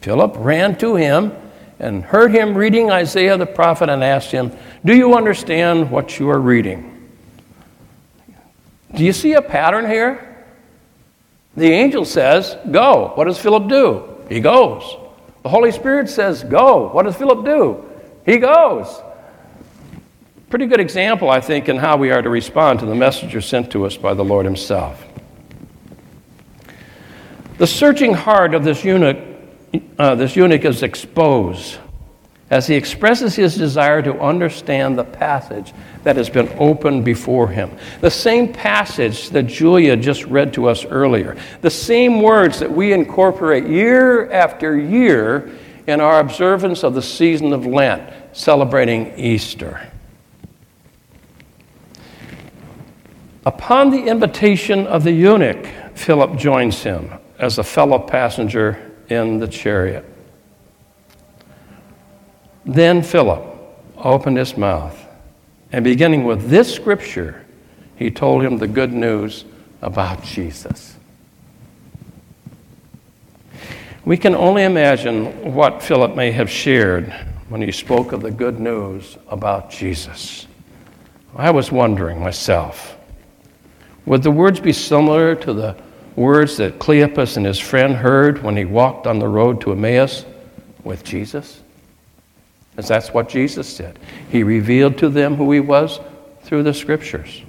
Philip 0.02 0.36
ran 0.38 0.78
to 0.78 0.96
him 0.96 1.34
and 1.80 2.04
heard 2.04 2.32
him 2.32 2.56
reading 2.56 2.90
Isaiah 2.92 3.38
the 3.38 3.46
prophet 3.46 3.90
and 3.90 4.04
asked 4.04 4.32
him, 4.32 4.52
Do 4.86 4.96
you 4.96 5.16
understand 5.16 5.92
what 5.92 6.20
you 6.20 6.30
are 6.30 6.40
reading? 6.40 6.90
Do 8.96 9.04
you 9.04 9.12
see 9.12 9.34
a 9.34 9.42
pattern 9.42 9.86
here? 9.86 10.30
The 11.56 11.72
angel 11.72 12.06
says, 12.06 12.56
Go. 12.72 13.12
What 13.16 13.26
does 13.26 13.38
Philip 13.38 13.68
do? 13.68 14.26
He 14.30 14.40
goes. 14.40 14.84
The 15.44 15.50
Holy 15.50 15.72
Spirit 15.72 16.10
says, 16.10 16.44
Go. 16.44 16.90
What 16.90 17.04
does 17.04 17.16
Philip 17.16 17.44
do? 17.44 17.84
He 18.26 18.38
goes. 18.38 19.02
Pretty 20.54 20.68
good 20.68 20.80
example, 20.80 21.32
I 21.32 21.42
think, 21.42 21.68
in 21.68 21.78
how 21.78 21.98
we 21.98 22.12
are 22.12 22.22
to 22.22 22.30
respond 22.30 22.78
to 22.82 22.86
the 22.86 22.94
messenger 22.94 23.42
sent 23.42 23.72
to 23.72 23.88
us 23.88 23.98
by 23.98 24.14
the 24.14 24.24
Lord 24.24 24.46
Himself. 24.46 25.04
The 27.58 27.66
searching 27.66 28.14
heart 28.14 28.54
of 28.54 28.64
this 28.64 28.86
eunuch 28.86 29.18
uh, 29.98 30.14
this 30.14 30.36
eunuch 30.36 30.64
is 30.64 30.84
exposed 30.84 31.80
as 32.52 32.68
he 32.68 32.76
expresses 32.76 33.34
his 33.34 33.58
desire 33.58 34.04
to 34.04 34.16
understand 34.22 34.96
the 34.96 35.04
passage 35.04 35.74
that 36.04 36.18
has 36.18 36.30
been 36.30 36.48
opened 36.60 37.04
before 37.04 37.48
him. 37.48 37.76
The 38.02 38.12
same 38.12 38.54
passage 38.54 39.32
that 39.32 39.48
Julia 39.48 39.98
just 39.98 40.24
read 40.26 40.54
to 40.54 40.68
us 40.68 40.86
earlier. 40.86 41.36
The 41.62 41.72
same 41.72 42.22
words 42.22 42.60
that 42.60 42.72
we 42.72 42.94
incorporate 42.94 43.66
year 43.66 44.32
after 44.32 44.78
year 44.78 45.50
in 45.88 46.00
our 46.00 46.20
observance 46.20 46.84
of 46.84 46.94
the 46.94 47.02
season 47.02 47.54
of 47.54 47.66
Lent, 47.66 48.14
celebrating 48.34 49.18
Easter. 49.18 49.90
Upon 53.46 53.92
the 53.92 54.06
invitation 54.06 54.88
of 54.88 55.04
the 55.04 55.12
eunuch, 55.12 55.68
Philip 55.96 56.38
joins 56.38 56.82
him 56.82 57.12
as 57.38 57.58
a 57.58 57.64
fellow 57.64 58.00
passenger 58.00 58.92
in 59.10 59.40
the 59.40 59.48
chariot. 59.48 60.06
Then 62.66 63.04
Philip 63.04 63.44
opened 63.98 64.38
his 64.38 64.56
mouth, 64.56 64.98
and 65.74 65.84
beginning 65.84 66.24
with 66.24 66.50
this 66.50 66.74
scripture, 66.74 67.46
he 67.98 68.10
told 68.10 68.44
him 68.44 68.58
the 68.58 68.68
good 68.68 68.94
news 68.94 69.44
about 69.82 70.24
Jesus. 70.24 70.96
We 74.06 74.16
can 74.16 74.36
only 74.36 74.64
imagine 74.64 75.54
what 75.54 75.84
Philip 75.84 76.16
may 76.16 76.32
have 76.32 76.50
shared 76.50 77.14
when 77.50 77.62
he 77.62 77.72
spoke 77.72 78.14
of 78.14 78.22
the 78.22 78.32
good 78.32 78.60
news 78.60 79.18
about 79.28 79.70
Jesus. 79.70 80.48
I 81.36 81.52
was 81.52 81.72
wondering 81.72 82.20
myself 82.22 82.98
would 84.06 84.24
the 84.24 84.32
words 84.32 84.60
be 84.60 84.74
similar 84.74 85.36
to 85.36 85.54
the 85.54 85.76
words 86.16 86.58
that 86.58 86.80
Cleopas 86.80 87.38
and 87.38 87.46
his 87.46 87.60
friend 87.60 87.96
heard 87.96 88.44
when 88.44 88.58
he 88.58 88.66
walked 88.66 89.08
on 89.08 89.20
the 89.20 89.28
road 89.28 89.62
to 89.62 89.72
Emmaus 89.72 90.26
with 90.84 91.04
Jesus? 91.04 91.62
Because 92.72 92.88
that's 92.88 93.14
what 93.14 93.30
Jesus 93.30 93.78
did. 93.78 94.00
He 94.30 94.44
revealed 94.44 94.98
to 94.98 95.10
them 95.10 95.36
who 95.36 95.52
he 95.52 95.60
was 95.60 96.00
through 96.42 96.64
the 96.64 96.74
scriptures. 96.74 97.42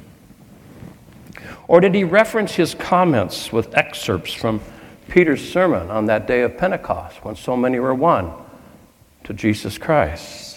Or 1.67 1.81
did 1.81 1.95
he 1.95 2.05
reference 2.05 2.53
his 2.53 2.75
comments 2.75 3.53
with 3.53 3.75
excerpts 3.77 4.35
from 4.35 4.61
Peter's 5.09 5.47
sermon 5.47 5.91
on 5.91 6.07
that 6.07 6.27
day 6.27 6.43
of 6.43 6.59
Pentecost 6.59 7.25
when 7.25 7.37
so 7.37 7.57
many 7.57 7.79
were 7.79 7.95
won 7.95 8.33
to 9.25 9.33
Jesus 9.33 9.79
Christ? 9.79 10.54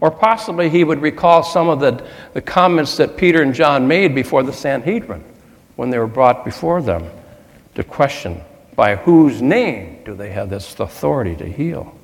Or 0.00 0.10
possibly 0.10 0.70
he 0.70 0.82
would 0.82 1.02
recall 1.02 1.42
some 1.42 1.68
of 1.68 1.80
the, 1.80 2.06
the 2.32 2.40
comments 2.40 2.96
that 2.96 3.16
Peter 3.16 3.42
and 3.42 3.54
John 3.54 3.86
made 3.86 4.14
before 4.14 4.42
the 4.42 4.52
Sanhedrin 4.52 5.22
when 5.76 5.90
they 5.90 5.98
were 5.98 6.06
brought 6.06 6.44
before 6.44 6.80
them 6.80 7.08
to 7.74 7.84
question 7.84 8.40
by 8.76 8.96
whose 8.96 9.42
name 9.42 9.98
do 10.04 10.14
they 10.14 10.30
have 10.30 10.48
this 10.48 10.78
authority 10.80 11.36
to 11.36 11.44
heal? 11.46 11.94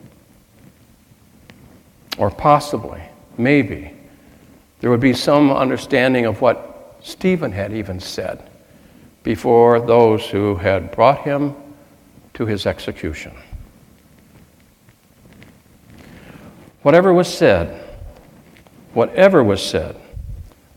Or 2.19 2.31
possibly, 2.31 3.03
maybe, 3.39 3.95
there 4.81 4.91
would 4.91 5.01
be 5.01 5.15
some 5.15 5.51
understanding 5.51 6.27
of 6.27 6.41
what 6.43 6.99
Stephen 7.03 7.53
had 7.53 7.73
even 7.73 7.99
said 7.99 8.51
before 9.23 9.81
those 9.81 10.27
who 10.27 10.57
had 10.57 10.93
brought 10.93 11.23
him 11.23 11.55
to 12.35 12.45
his 12.45 12.67
execution. 12.67 13.33
Whatever 16.83 17.13
was 17.13 17.27
said, 17.33 17.86
whatever 18.97 19.45
was 19.45 19.63
said, 19.63 19.95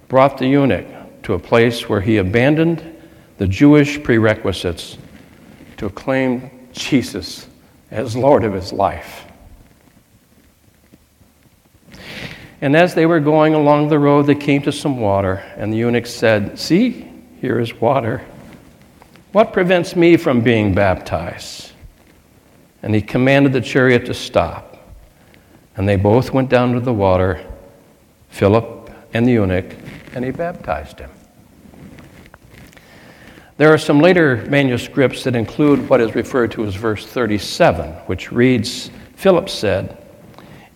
brought 0.10 0.38
the 0.38 0.46
eunuch 0.46 0.86
to 1.24 1.34
a 1.36 1.40
place 1.40 1.88
where 1.88 2.02
he 2.02 2.18
abandoned 2.18 2.84
the 3.38 3.48
Jewish 3.48 4.04
prerequisites 4.04 4.98
to 5.78 5.86
acclaim 5.86 6.52
Jesus 6.74 7.48
as 7.92 8.18
Lord 8.18 8.44
of 8.44 8.52
his 8.52 8.74
life. 8.74 9.24
And 12.60 12.76
as 12.76 12.94
they 12.94 13.06
were 13.06 13.22
going 13.22 13.54
along 13.54 13.88
the 13.88 14.00
road, 14.00 14.24
they 14.24 14.36
came 14.36 14.62
to 14.64 14.72
some 14.74 15.00
water, 15.00 15.36
and 15.56 15.72
the 15.72 15.78
eunuch 15.78 16.06
said, 16.06 16.60
See, 16.60 17.10
here 17.40 17.58
is 17.58 17.74
water. 17.74 18.22
What 19.32 19.54
prevents 19.54 19.96
me 19.96 20.18
from 20.18 20.42
being 20.42 20.76
baptized? 20.76 21.72
And 22.84 22.94
he 22.94 23.02
commanded 23.02 23.54
the 23.54 23.62
chariot 23.62 24.06
to 24.08 24.14
stop. 24.14 24.76
And 25.78 25.88
they 25.88 25.96
both 25.96 26.34
went 26.34 26.50
down 26.50 26.74
to 26.74 26.82
the 26.82 26.94
water, 26.94 27.46
Philip 28.30 28.90
and 29.14 29.28
the 29.28 29.32
eunuch, 29.34 29.76
and 30.14 30.24
he 30.24 30.32
baptized 30.32 31.00
him. 31.00 31.10
There 33.58 33.74
are 33.74 33.78
some 33.78 34.00
later 34.00 34.38
manuscripts 34.50 35.26
that 35.26 35.36
include 35.36 35.90
what 35.90 36.00
is 36.00 36.16
referred 36.16 36.52
to 36.52 36.66
as 36.66 36.76
verse 36.76 37.06
37, 37.06 37.92
which 38.06 38.32
reads 38.32 38.90
Philip 39.16 39.50
said, 39.50 39.98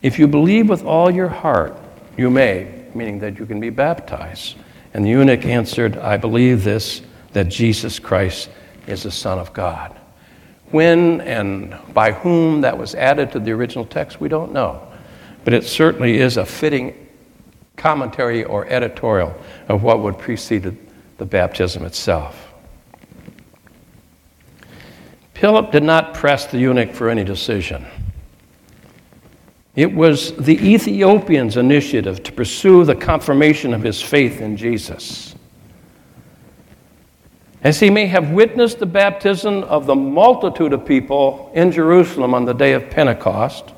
If 0.01 0.19
you 0.19 0.27
believe 0.27 0.67
with 0.67 0.83
all 0.83 1.09
your 1.09 1.29
heart, 1.29 1.77
you 2.17 2.29
may, 2.29 2.83
meaning 2.93 3.19
that 3.19 3.39
you 3.39 3.45
can 3.45 3.61
be 3.61 3.69
baptized. 3.69 4.57
And 4.93 5.05
the 5.05 5.11
eunuch 5.11 5.45
answered, 5.45 5.97
I 5.97 6.17
believe 6.17 6.65
this, 6.65 7.01
that 7.31 7.47
Jesus 7.47 7.99
Christ 7.99 8.49
is 8.85 9.03
the 9.03 9.11
Son 9.11 9.39
of 9.39 9.53
God. 9.53 9.97
When 10.71 11.21
and 11.21 11.77
by 11.93 12.11
whom 12.11 12.61
that 12.61 12.77
was 12.77 12.95
added 12.95 13.31
to 13.31 13.39
the 13.39 13.51
original 13.51 13.85
text, 13.85 14.19
we 14.19 14.27
don't 14.27 14.51
know. 14.51 14.85
But 15.45 15.53
it 15.53 15.63
certainly 15.63 16.17
is 16.17 16.35
a 16.35 16.45
fitting 16.45 17.02
commentary 17.75 18.43
or 18.43 18.65
editorial 18.67 19.33
of 19.67 19.83
what 19.83 19.99
would 19.99 20.17
precede 20.17 20.77
the 21.17 21.25
baptism 21.25 21.85
itself. 21.85 22.53
Philip 25.33 25.71
did 25.71 25.83
not 25.83 26.13
press 26.13 26.47
the 26.47 26.57
eunuch 26.57 26.93
for 26.93 27.09
any 27.09 27.23
decision. 27.23 27.85
It 29.75 29.91
was 29.93 30.35
the 30.37 30.55
Ethiopian's 30.55 31.57
initiative 31.57 32.23
to 32.23 32.31
pursue 32.31 32.85
the 32.85 32.95
confirmation 32.95 33.73
of 33.73 33.81
his 33.81 34.01
faith 34.01 34.39
in 34.39 34.55
Jesus. 34.55 35.35
As 37.63 37.79
he 37.79 37.89
may 37.89 38.05
have 38.07 38.31
witnessed 38.31 38.79
the 38.79 38.85
baptism 38.85 39.63
of 39.63 39.85
the 39.85 39.95
multitude 39.95 40.73
of 40.73 40.85
people 40.85 41.51
in 41.55 41.71
Jerusalem 41.71 42.33
on 42.33 42.45
the 42.45 42.53
day 42.53 42.73
of 42.73 42.89
Pentecost, 42.89 43.73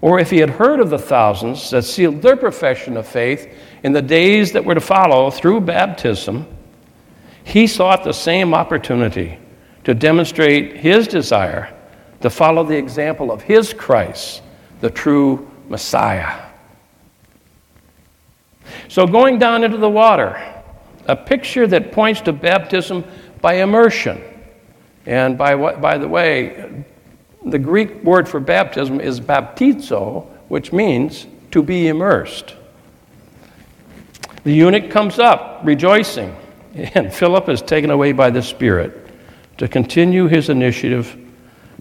or 0.00 0.18
if 0.18 0.30
he 0.30 0.38
had 0.38 0.50
heard 0.50 0.80
of 0.80 0.90
the 0.90 0.98
thousands 0.98 1.70
that 1.70 1.82
sealed 1.82 2.22
their 2.22 2.36
profession 2.36 2.96
of 2.96 3.06
faith 3.06 3.52
in 3.82 3.92
the 3.92 4.02
days 4.02 4.52
that 4.52 4.64
were 4.64 4.74
to 4.74 4.80
follow 4.80 5.30
through 5.30 5.60
baptism, 5.60 6.46
he 7.44 7.66
sought 7.66 8.04
the 8.04 8.12
same 8.12 8.54
opportunity 8.54 9.38
to 9.84 9.94
demonstrate 9.94 10.76
his 10.76 11.08
desire 11.08 11.74
to 12.20 12.30
follow 12.30 12.64
the 12.64 12.76
example 12.76 13.32
of 13.32 13.42
his 13.42 13.72
Christ, 13.72 14.42
the 14.80 14.90
true 14.90 15.50
Messiah. 15.68 16.46
So, 18.88 19.06
going 19.06 19.38
down 19.38 19.64
into 19.64 19.78
the 19.78 19.88
water, 19.88 20.40
a 21.06 21.16
picture 21.16 21.66
that 21.66 21.92
points 21.92 22.20
to 22.22 22.32
baptism 22.32 23.04
by 23.40 23.54
immersion. 23.54 24.22
And 25.06 25.36
by, 25.36 25.54
what, 25.54 25.80
by 25.80 25.98
the 25.98 26.06
way, 26.06 26.84
the 27.44 27.58
Greek 27.58 28.02
word 28.04 28.28
for 28.28 28.40
baptism 28.40 29.00
is 29.00 29.20
baptizo, 29.20 30.26
which 30.48 30.72
means 30.72 31.26
to 31.50 31.62
be 31.62 31.88
immersed. 31.88 32.54
The 34.44 34.52
eunuch 34.52 34.90
comes 34.90 35.18
up 35.18 35.60
rejoicing, 35.64 36.34
and 36.74 37.12
Philip 37.12 37.48
is 37.48 37.62
taken 37.62 37.90
away 37.90 38.12
by 38.12 38.30
the 38.30 38.42
Spirit 38.42 39.08
to 39.58 39.68
continue 39.68 40.26
his 40.26 40.48
initiative 40.48 41.16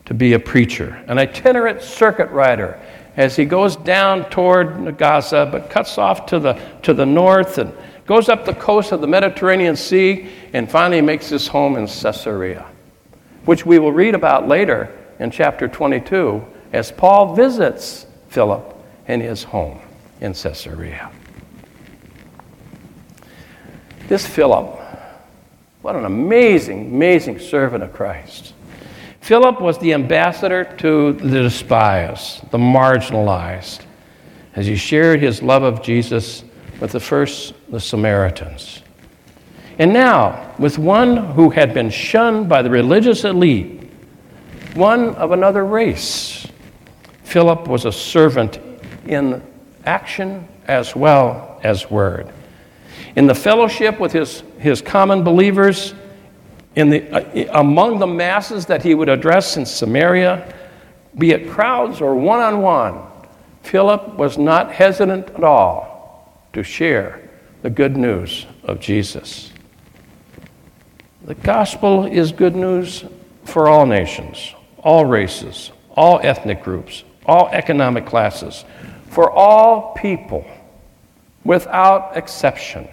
to 0.05 0.13
be 0.13 0.33
a 0.33 0.39
preacher, 0.39 1.03
an 1.07 1.17
itinerant 1.17 1.81
circuit 1.81 2.29
rider 2.31 2.79
as 3.15 3.35
he 3.35 3.45
goes 3.45 3.75
down 3.75 4.29
toward 4.29 4.97
Gaza, 4.97 5.47
but 5.51 5.69
cuts 5.69 5.97
off 5.97 6.25
to 6.27 6.39
the, 6.39 6.53
to 6.83 6.93
the 6.93 7.05
north 7.05 7.57
and 7.57 7.73
goes 8.05 8.27
up 8.29 8.45
the 8.45 8.53
coast 8.53 8.91
of 8.91 9.01
the 9.01 9.07
Mediterranean 9.07 9.75
Sea, 9.75 10.29
and 10.53 10.69
finally 10.69 11.01
makes 11.01 11.29
his 11.29 11.47
home 11.47 11.75
in 11.75 11.85
Caesarea, 11.85 12.65
which 13.45 13.65
we 13.65 13.77
will 13.77 13.91
read 13.91 14.15
about 14.15 14.47
later 14.47 14.98
in 15.19 15.31
chapter 15.31 15.67
22 15.67 16.43
as 16.73 16.91
Paul 16.91 17.35
visits 17.35 18.05
Philip 18.29 18.75
in 19.07 19.21
his 19.21 19.43
home 19.43 19.79
in 20.21 20.33
Caesarea. 20.33 21.11
This 24.07 24.25
Philip, 24.25 24.79
what 25.81 25.95
an 25.95 26.05
amazing, 26.05 26.87
amazing 26.87 27.39
servant 27.39 27.83
of 27.83 27.93
Christ. 27.93 28.53
Philip 29.21 29.61
was 29.61 29.77
the 29.77 29.93
ambassador 29.93 30.63
to 30.77 31.13
the 31.13 31.43
despised, 31.43 32.49
the 32.49 32.57
marginalized, 32.57 33.81
as 34.55 34.65
he 34.65 34.75
shared 34.75 35.21
his 35.21 35.43
love 35.43 35.63
of 35.63 35.83
Jesus 35.83 36.43
with 36.79 36.91
the 36.91 36.99
first, 36.99 37.53
the 37.69 37.79
Samaritans. 37.79 38.81
And 39.77 39.93
now, 39.93 40.55
with 40.57 40.77
one 40.77 41.17
who 41.33 41.49
had 41.49 41.73
been 41.73 41.89
shunned 41.89 42.49
by 42.49 42.61
the 42.61 42.69
religious 42.69 43.23
elite, 43.23 43.78
one 44.75 45.15
of 45.15 45.31
another 45.31 45.65
race, 45.65 46.47
Philip 47.23 47.67
was 47.67 47.85
a 47.85 47.91
servant 47.91 48.59
in 49.05 49.41
action 49.85 50.47
as 50.67 50.95
well 50.95 51.59
as 51.63 51.89
word. 51.89 52.31
In 53.15 53.27
the 53.27 53.35
fellowship 53.35 53.99
with 53.99 54.11
his, 54.11 54.43
his 54.59 54.81
common 54.81 55.23
believers, 55.23 55.93
in 56.75 56.89
the, 56.89 57.09
uh, 57.11 57.59
among 57.59 57.99
the 57.99 58.07
masses 58.07 58.65
that 58.67 58.83
he 58.83 58.95
would 58.95 59.09
address 59.09 59.57
in 59.57 59.65
Samaria, 59.65 60.53
be 61.17 61.31
it 61.31 61.49
crowds 61.49 62.01
or 62.01 62.15
one 62.15 62.39
on 62.39 62.61
one, 62.61 63.01
Philip 63.63 64.15
was 64.15 64.37
not 64.37 64.71
hesitant 64.71 65.29
at 65.29 65.43
all 65.43 66.41
to 66.53 66.63
share 66.63 67.29
the 67.61 67.69
good 67.69 67.97
news 67.97 68.45
of 68.63 68.79
Jesus. 68.79 69.51
The 71.23 71.35
gospel 71.35 72.05
is 72.05 72.31
good 72.31 72.55
news 72.55 73.03
for 73.43 73.67
all 73.67 73.85
nations, 73.85 74.53
all 74.83 75.05
races, 75.05 75.71
all 75.95 76.19
ethnic 76.23 76.63
groups, 76.63 77.03
all 77.25 77.49
economic 77.49 78.05
classes, 78.05 78.65
for 79.09 79.31
all 79.31 79.93
people, 79.93 80.45
without 81.43 82.15
exception. 82.15 82.87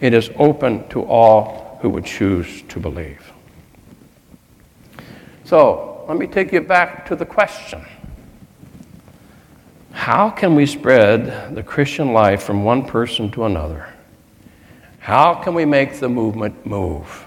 It 0.00 0.12
is 0.12 0.30
open 0.36 0.88
to 0.88 1.02
all 1.02 1.78
who 1.80 1.90
would 1.90 2.04
choose 2.04 2.62
to 2.68 2.80
believe. 2.80 3.32
So, 5.44 6.04
let 6.08 6.16
me 6.16 6.26
take 6.26 6.52
you 6.52 6.60
back 6.60 7.06
to 7.06 7.16
the 7.16 7.26
question 7.26 7.84
how 9.94 10.28
can 10.28 10.54
we 10.54 10.66
spread 10.66 11.54
the 11.54 11.62
Christian 11.62 12.12
life 12.12 12.42
from 12.42 12.64
one 12.64 12.84
person 12.84 13.30
to 13.30 13.44
another? 13.44 13.88
How 14.98 15.34
can 15.34 15.54
we 15.54 15.64
make 15.64 16.00
the 16.00 16.08
movement 16.08 16.66
move? 16.66 17.26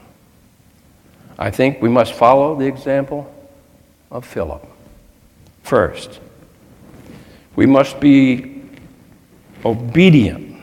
I 1.40 1.50
think 1.50 1.82
we 1.82 1.90
must 1.90 2.14
follow 2.14 2.56
the 2.56 2.66
example 2.66 3.34
of 4.12 4.26
Philip. 4.26 4.66
First, 5.64 6.20
we 7.56 7.66
must 7.66 8.00
be 8.00 8.64
obedient 9.66 10.62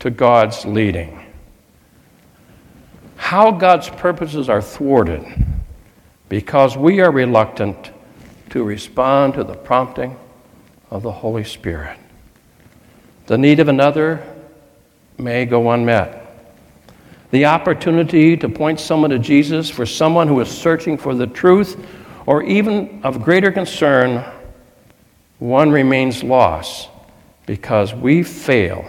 to 0.00 0.10
God's 0.10 0.64
leading. 0.64 1.24
How 3.16 3.50
God's 3.50 3.88
purposes 3.90 4.48
are 4.48 4.62
thwarted 4.62 5.24
because 6.28 6.76
we 6.76 7.00
are 7.00 7.10
reluctant 7.10 7.90
to 8.50 8.64
respond 8.64 9.34
to 9.34 9.44
the 9.44 9.54
prompting 9.54 10.16
of 10.90 11.02
the 11.02 11.12
Holy 11.12 11.44
Spirit. 11.44 11.98
The 13.26 13.36
need 13.36 13.60
of 13.60 13.68
another 13.68 14.24
may 15.18 15.44
go 15.44 15.70
unmet. 15.70 16.24
The 17.30 17.44
opportunity 17.44 18.36
to 18.38 18.48
point 18.48 18.80
someone 18.80 19.10
to 19.10 19.18
Jesus 19.18 19.68
for 19.68 19.84
someone 19.84 20.28
who 20.28 20.40
is 20.40 20.48
searching 20.48 20.96
for 20.96 21.14
the 21.14 21.26
truth, 21.26 21.76
or 22.28 22.42
even 22.42 23.00
of 23.04 23.22
greater 23.22 23.50
concern, 23.50 24.22
one 25.38 25.70
remains 25.70 26.22
lost 26.22 26.90
because 27.46 27.94
we 27.94 28.22
fail 28.22 28.84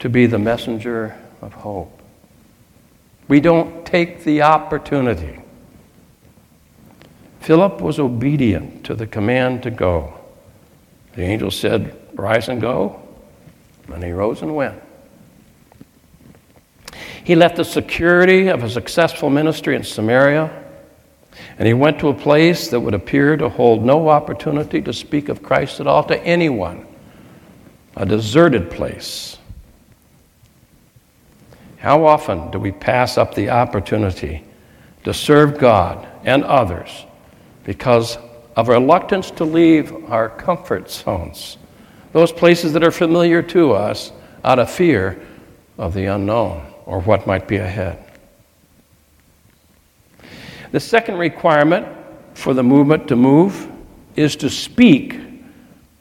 to 0.00 0.08
be 0.08 0.26
the 0.26 0.36
messenger 0.36 1.16
of 1.40 1.52
hope. 1.52 2.02
We 3.28 3.38
don't 3.38 3.86
take 3.86 4.24
the 4.24 4.42
opportunity. 4.42 5.38
Philip 7.38 7.80
was 7.80 8.00
obedient 8.00 8.82
to 8.86 8.96
the 8.96 9.06
command 9.06 9.62
to 9.62 9.70
go. 9.70 10.18
The 11.14 11.22
angel 11.22 11.52
said, 11.52 11.96
Rise 12.14 12.48
and 12.48 12.60
go. 12.60 13.00
And 13.86 14.02
he 14.02 14.10
rose 14.10 14.42
and 14.42 14.56
went. 14.56 14.82
He 17.22 17.36
left 17.36 17.54
the 17.54 17.64
security 17.64 18.48
of 18.48 18.64
a 18.64 18.68
successful 18.68 19.30
ministry 19.30 19.76
in 19.76 19.84
Samaria, 19.84 20.69
and 21.60 21.66
he 21.66 21.74
went 21.74 21.98
to 21.98 22.08
a 22.08 22.14
place 22.14 22.68
that 22.68 22.80
would 22.80 22.94
appear 22.94 23.36
to 23.36 23.50
hold 23.50 23.84
no 23.84 24.08
opportunity 24.08 24.80
to 24.80 24.94
speak 24.94 25.28
of 25.28 25.42
Christ 25.42 25.78
at 25.78 25.86
all 25.86 26.02
to 26.04 26.18
anyone, 26.24 26.86
a 27.96 28.06
deserted 28.06 28.70
place. 28.70 29.36
How 31.76 32.06
often 32.06 32.50
do 32.50 32.58
we 32.58 32.72
pass 32.72 33.18
up 33.18 33.34
the 33.34 33.50
opportunity 33.50 34.42
to 35.04 35.12
serve 35.12 35.58
God 35.58 36.08
and 36.24 36.44
others 36.44 37.04
because 37.64 38.16
of 38.56 38.68
reluctance 38.68 39.30
to 39.32 39.44
leave 39.44 40.10
our 40.10 40.30
comfort 40.30 40.90
zones, 40.90 41.58
those 42.14 42.32
places 42.32 42.72
that 42.72 42.82
are 42.82 42.90
familiar 42.90 43.42
to 43.42 43.72
us, 43.72 44.12
out 44.44 44.58
of 44.58 44.70
fear 44.70 45.20
of 45.76 45.92
the 45.92 46.06
unknown 46.06 46.72
or 46.86 47.02
what 47.02 47.26
might 47.26 47.46
be 47.46 47.56
ahead. 47.56 48.09
The 50.72 50.80
second 50.80 51.18
requirement 51.18 51.86
for 52.34 52.54
the 52.54 52.62
movement 52.62 53.08
to 53.08 53.16
move 53.16 53.70
is 54.16 54.36
to 54.36 54.50
speak 54.50 55.18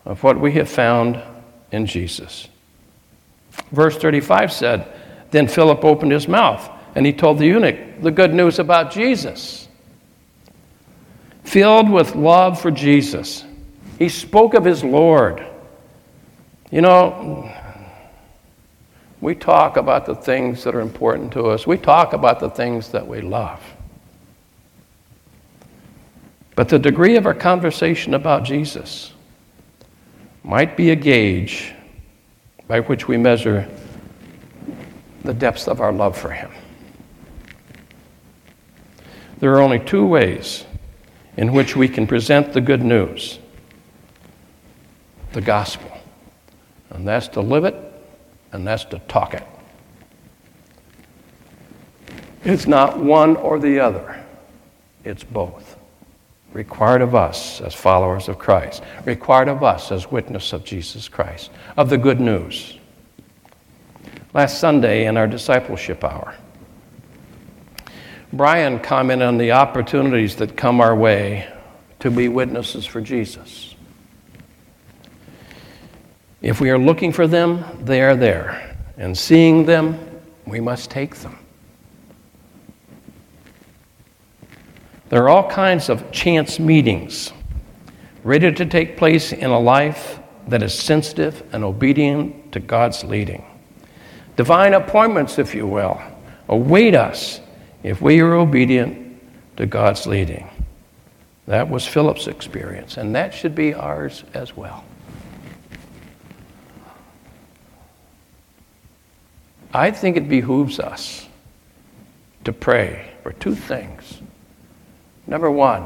of 0.06 0.24
what 0.24 0.40
we 0.40 0.52
have 0.54 0.70
found 0.70 1.22
in 1.72 1.86
Jesus. 1.86 2.48
Verse 3.72 3.98
35 3.98 4.52
said, 4.52 4.94
Then 5.32 5.48
Philip 5.48 5.84
opened 5.84 6.12
his 6.12 6.28
mouth 6.28 6.70
and 6.96 7.06
he 7.06 7.14
told 7.14 7.40
the 7.40 7.46
eunuch 7.46 8.02
the 8.02 8.12
good 8.12 8.34
news 8.34 8.60
about 8.60 8.92
Jesus. 8.92 9.68
Filled 11.44 11.90
with 11.90 12.16
love 12.16 12.62
for 12.62 12.72
Jesus, 12.72 13.44
he 13.98 14.10
spoke 14.10 14.54
of 14.54 14.66
his 14.66 14.84
Lord. 14.84 15.46
You 16.72 16.82
know, 16.82 17.52
we 19.20 19.36
talk 19.36 19.78
about 19.78 20.06
the 20.06 20.16
things 20.16 20.64
that 20.64 20.76
are 20.76 20.82
important 20.82 21.34
to 21.34 21.48
us, 21.48 21.66
we 21.66 21.78
talk 21.78 22.14
about 22.14 22.40
the 22.40 22.50
things 22.50 22.90
that 22.90 23.08
we 23.08 23.22
love. 23.22 23.62
But 26.60 26.68
the 26.68 26.78
degree 26.78 27.16
of 27.16 27.26
our 27.26 27.34
conversation 27.34 28.14
about 28.14 28.44
Jesus 28.44 29.14
might 30.44 30.76
be 30.76 30.90
a 30.90 30.96
gauge 30.98 31.74
by 32.68 32.82
which 32.82 33.08
we 33.08 33.16
measure 33.16 33.66
the 35.24 35.34
depths 35.34 35.70
of 35.70 35.80
our 35.80 35.94
love 35.94 36.18
for 36.18 36.32
Him. 36.32 36.52
There 39.38 39.54
are 39.54 39.62
only 39.62 39.80
two 39.80 40.06
ways 40.06 40.66
in 41.38 41.54
which 41.54 41.78
we 41.78 41.88
can 41.88 42.06
present 42.06 42.52
the 42.52 42.60
good 42.60 42.84
news 42.84 43.40
the 45.32 45.40
gospel, 45.40 45.90
and 46.90 47.08
that's 47.08 47.30
to 47.30 47.40
live 47.40 47.64
it 47.64 47.76
and 48.52 48.68
that's 48.68 48.84
to 48.84 49.00
talk 49.08 49.34
it. 49.34 49.48
It's 52.44 52.68
not 52.68 53.00
one 53.00 53.38
or 53.38 53.60
the 53.60 53.80
other, 53.80 54.22
it's 55.06 55.24
both. 55.24 55.79
Required 56.54 57.02
of 57.02 57.14
us 57.14 57.62
as 57.62 57.76
followers 57.76 58.28
of 58.28 58.40
Christ, 58.40 58.84
required 59.06 59.48
of 59.48 59.64
us 59.64 59.92
as 59.92 60.12
witness 60.12 60.52
of 60.52 60.64
Jesus 60.64 61.08
Christ, 61.08 61.52
of 61.78 61.90
the 61.90 61.98
good 61.98 62.20
news. 62.20 62.78
Last 64.34 64.60
Sunday 64.60 65.06
in 65.06 65.18
our 65.18 65.28
discipleship 65.28 66.04
hour, 66.04 66.36
Brian 68.32 68.80
commented 68.80 69.28
on 69.28 69.38
the 69.38 69.52
opportunities 69.52 70.36
that 70.36 70.56
come 70.56 70.82
our 70.82 70.96
way 70.96 71.52
to 72.00 72.12
be 72.12 72.28
witnesses 72.28 72.86
for 72.86 73.02
Jesus. 73.02 73.76
If 76.42 76.62
we 76.62 76.70
are 76.70 76.78
looking 76.78 77.12
for 77.12 77.28
them, 77.28 77.66
they 77.82 78.02
are 78.02 78.16
there. 78.16 78.78
And 78.98 79.18
seeing 79.18 79.66
them, 79.66 80.00
we 80.46 80.60
must 80.60 80.90
take 80.90 81.16
them. 81.18 81.38
There 85.10 85.24
are 85.24 85.30
all 85.30 85.50
kinds 85.50 85.90
of 85.90 86.12
chance 86.12 86.60
meetings 86.60 87.34
ready 88.24 88.52
to 88.52 88.66
take 88.66 88.98
place 88.98 89.32
in 89.32 89.50
a 89.50 89.60
life 89.60 90.20
that 90.48 90.62
is 90.62 90.74
sensitive 90.74 91.44
and 91.52 91.64
obedient 91.64 92.52
to 92.52 92.60
God's 92.60 93.04
leading. 93.04 93.46
Divine 94.36 94.74
appointments, 94.74 95.40
if 95.40 95.54
you 95.54 95.68
will, 95.68 96.02
await 96.48 96.96
us 96.96 97.42
if 97.84 98.02
we 98.02 98.20
are 98.20 98.34
obedient 98.36 99.22
to 99.58 99.66
God's 99.66 100.06
leading. 100.06 100.50
That 101.48 101.68
was 101.70 101.88
Philip's 101.88 102.28
experience, 102.28 102.98
and 102.98 103.16
that 103.16 103.34
should 103.34 103.56
be 103.56 103.74
ours 103.74 104.24
as 104.34 104.56
well. 104.56 104.84
I 109.74 109.92
think 109.92 110.18
it 110.18 110.30
behooves 110.30 110.80
us 110.80 111.28
to 112.44 112.54
pray 112.54 113.12
for 113.24 113.34
two 113.34 113.56
things. 113.56 114.19
Number 115.30 115.52
one, 115.52 115.86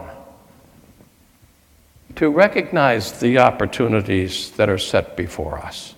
to 2.16 2.30
recognize 2.30 3.20
the 3.20 3.40
opportunities 3.40 4.52
that 4.52 4.70
are 4.70 4.78
set 4.78 5.18
before 5.18 5.60
us, 5.60 5.96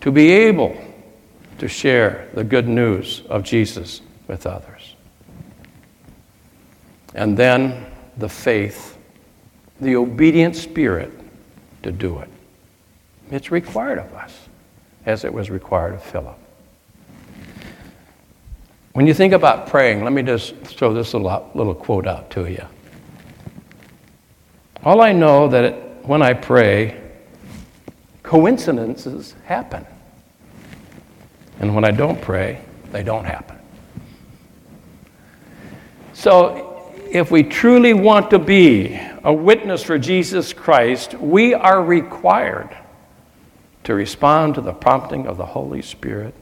to 0.00 0.12
be 0.12 0.30
able 0.30 0.80
to 1.58 1.66
share 1.66 2.28
the 2.34 2.44
good 2.44 2.68
news 2.68 3.24
of 3.28 3.42
Jesus 3.42 4.00
with 4.28 4.46
others. 4.46 4.94
And 7.14 7.36
then 7.36 7.84
the 8.16 8.28
faith, 8.28 8.96
the 9.80 9.96
obedient 9.96 10.54
spirit 10.54 11.10
to 11.82 11.90
do 11.90 12.20
it. 12.20 12.28
It's 13.32 13.50
required 13.50 13.98
of 13.98 14.14
us, 14.14 14.38
as 15.04 15.24
it 15.24 15.34
was 15.34 15.50
required 15.50 15.94
of 15.94 16.02
Philip. 16.04 16.38
When 18.92 19.06
you 19.06 19.14
think 19.14 19.32
about 19.32 19.68
praying, 19.68 20.04
let 20.04 20.12
me 20.12 20.22
just 20.22 20.54
throw 20.64 20.92
this 20.92 21.14
little, 21.14 21.50
little 21.54 21.74
quote 21.74 22.06
out 22.06 22.30
to 22.32 22.46
you. 22.46 22.64
All 24.84 25.00
I 25.00 25.12
know 25.12 25.48
that 25.48 25.64
it, 25.64 25.74
when 26.02 26.20
I 26.20 26.34
pray, 26.34 27.00
coincidences 28.22 29.34
happen. 29.44 29.86
And 31.60 31.74
when 31.74 31.84
I 31.84 31.90
don't 31.90 32.20
pray, 32.20 32.60
they 32.90 33.02
don't 33.02 33.24
happen. 33.24 33.56
So, 36.12 36.92
if 37.10 37.30
we 37.30 37.42
truly 37.42 37.94
want 37.94 38.30
to 38.30 38.38
be 38.38 39.00
a 39.24 39.32
witness 39.32 39.82
for 39.82 39.98
Jesus 39.98 40.52
Christ, 40.52 41.14
we 41.14 41.54
are 41.54 41.82
required 41.82 42.76
to 43.84 43.94
respond 43.94 44.54
to 44.56 44.60
the 44.60 44.72
prompting 44.72 45.26
of 45.26 45.36
the 45.36 45.46
Holy 45.46 45.82
Spirit 45.82 46.34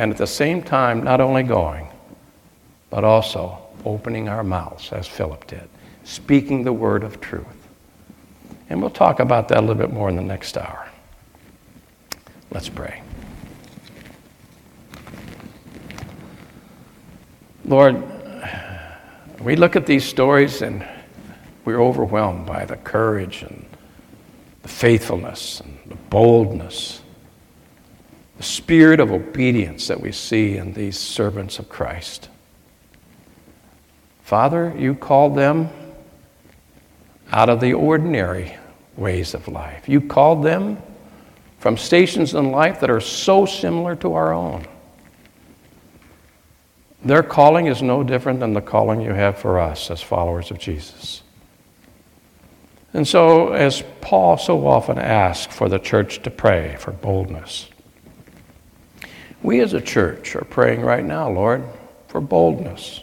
and 0.00 0.10
at 0.12 0.16
the 0.16 0.26
same 0.26 0.62
time, 0.62 1.04
not 1.04 1.20
only 1.20 1.42
going, 1.42 1.86
but 2.88 3.04
also 3.04 3.58
opening 3.84 4.30
our 4.30 4.42
mouths, 4.42 4.90
as 4.92 5.06
Philip 5.06 5.46
did, 5.46 5.68
speaking 6.04 6.64
the 6.64 6.72
word 6.72 7.04
of 7.04 7.20
truth. 7.20 7.68
And 8.70 8.80
we'll 8.80 8.88
talk 8.88 9.20
about 9.20 9.48
that 9.48 9.58
a 9.58 9.60
little 9.60 9.74
bit 9.74 9.92
more 9.92 10.08
in 10.08 10.16
the 10.16 10.22
next 10.22 10.56
hour. 10.56 10.88
Let's 12.50 12.70
pray. 12.70 13.02
Lord, 17.66 18.02
we 19.42 19.54
look 19.54 19.76
at 19.76 19.84
these 19.84 20.06
stories 20.06 20.62
and 20.62 20.82
we're 21.66 21.82
overwhelmed 21.82 22.46
by 22.46 22.64
the 22.64 22.78
courage 22.78 23.42
and 23.42 23.66
the 24.62 24.68
faithfulness 24.68 25.60
and 25.60 25.78
the 25.88 25.96
boldness 26.08 27.02
the 28.40 28.46
spirit 28.46 29.00
of 29.00 29.12
obedience 29.12 29.88
that 29.88 30.00
we 30.00 30.10
see 30.10 30.56
in 30.56 30.72
these 30.72 30.98
servants 30.98 31.58
of 31.58 31.68
Christ. 31.68 32.30
Father, 34.22 34.74
you 34.78 34.94
called 34.94 35.36
them 35.36 35.68
out 37.32 37.50
of 37.50 37.60
the 37.60 37.74
ordinary 37.74 38.56
ways 38.96 39.34
of 39.34 39.46
life. 39.46 39.86
You 39.90 40.00
called 40.00 40.42
them 40.42 40.78
from 41.58 41.76
stations 41.76 42.32
in 42.32 42.50
life 42.50 42.80
that 42.80 42.88
are 42.88 42.98
so 42.98 43.44
similar 43.44 43.94
to 43.96 44.14
our 44.14 44.32
own. 44.32 44.64
Their 47.04 47.22
calling 47.22 47.66
is 47.66 47.82
no 47.82 48.02
different 48.02 48.40
than 48.40 48.54
the 48.54 48.62
calling 48.62 49.02
you 49.02 49.12
have 49.12 49.36
for 49.36 49.60
us 49.60 49.90
as 49.90 50.00
followers 50.00 50.50
of 50.50 50.58
Jesus. 50.58 51.22
And 52.94 53.06
so, 53.06 53.52
as 53.52 53.84
Paul 54.00 54.38
so 54.38 54.66
often 54.66 54.98
asks 54.98 55.54
for 55.54 55.68
the 55.68 55.78
church 55.78 56.22
to 56.22 56.30
pray 56.30 56.76
for 56.78 56.92
boldness, 56.92 57.68
we 59.42 59.60
as 59.60 59.72
a 59.72 59.80
church 59.80 60.36
are 60.36 60.44
praying 60.44 60.82
right 60.82 61.04
now, 61.04 61.30
Lord, 61.30 61.64
for 62.08 62.20
boldness, 62.20 63.02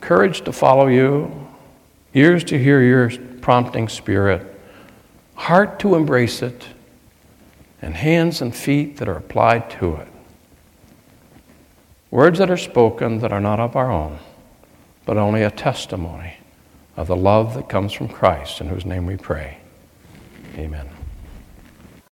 courage 0.00 0.42
to 0.42 0.52
follow 0.52 0.86
you, 0.86 1.48
ears 2.14 2.44
to 2.44 2.58
hear 2.58 2.82
your 2.82 3.10
prompting 3.40 3.88
spirit, 3.88 4.46
heart 5.34 5.78
to 5.80 5.94
embrace 5.94 6.42
it, 6.42 6.66
and 7.82 7.94
hands 7.94 8.42
and 8.42 8.54
feet 8.54 8.98
that 8.98 9.08
are 9.08 9.16
applied 9.16 9.70
to 9.70 9.96
it. 9.96 10.08
Words 12.10 12.38
that 12.38 12.50
are 12.50 12.56
spoken 12.56 13.18
that 13.18 13.32
are 13.32 13.40
not 13.40 13.60
of 13.60 13.76
our 13.76 13.90
own, 13.90 14.18
but 15.06 15.16
only 15.16 15.42
a 15.42 15.50
testimony 15.50 16.34
of 16.96 17.06
the 17.06 17.16
love 17.16 17.54
that 17.54 17.68
comes 17.68 17.92
from 17.92 18.08
Christ, 18.08 18.60
in 18.60 18.68
whose 18.68 18.84
name 18.84 19.06
we 19.06 19.16
pray. 19.16 19.58
Amen. 20.56 20.88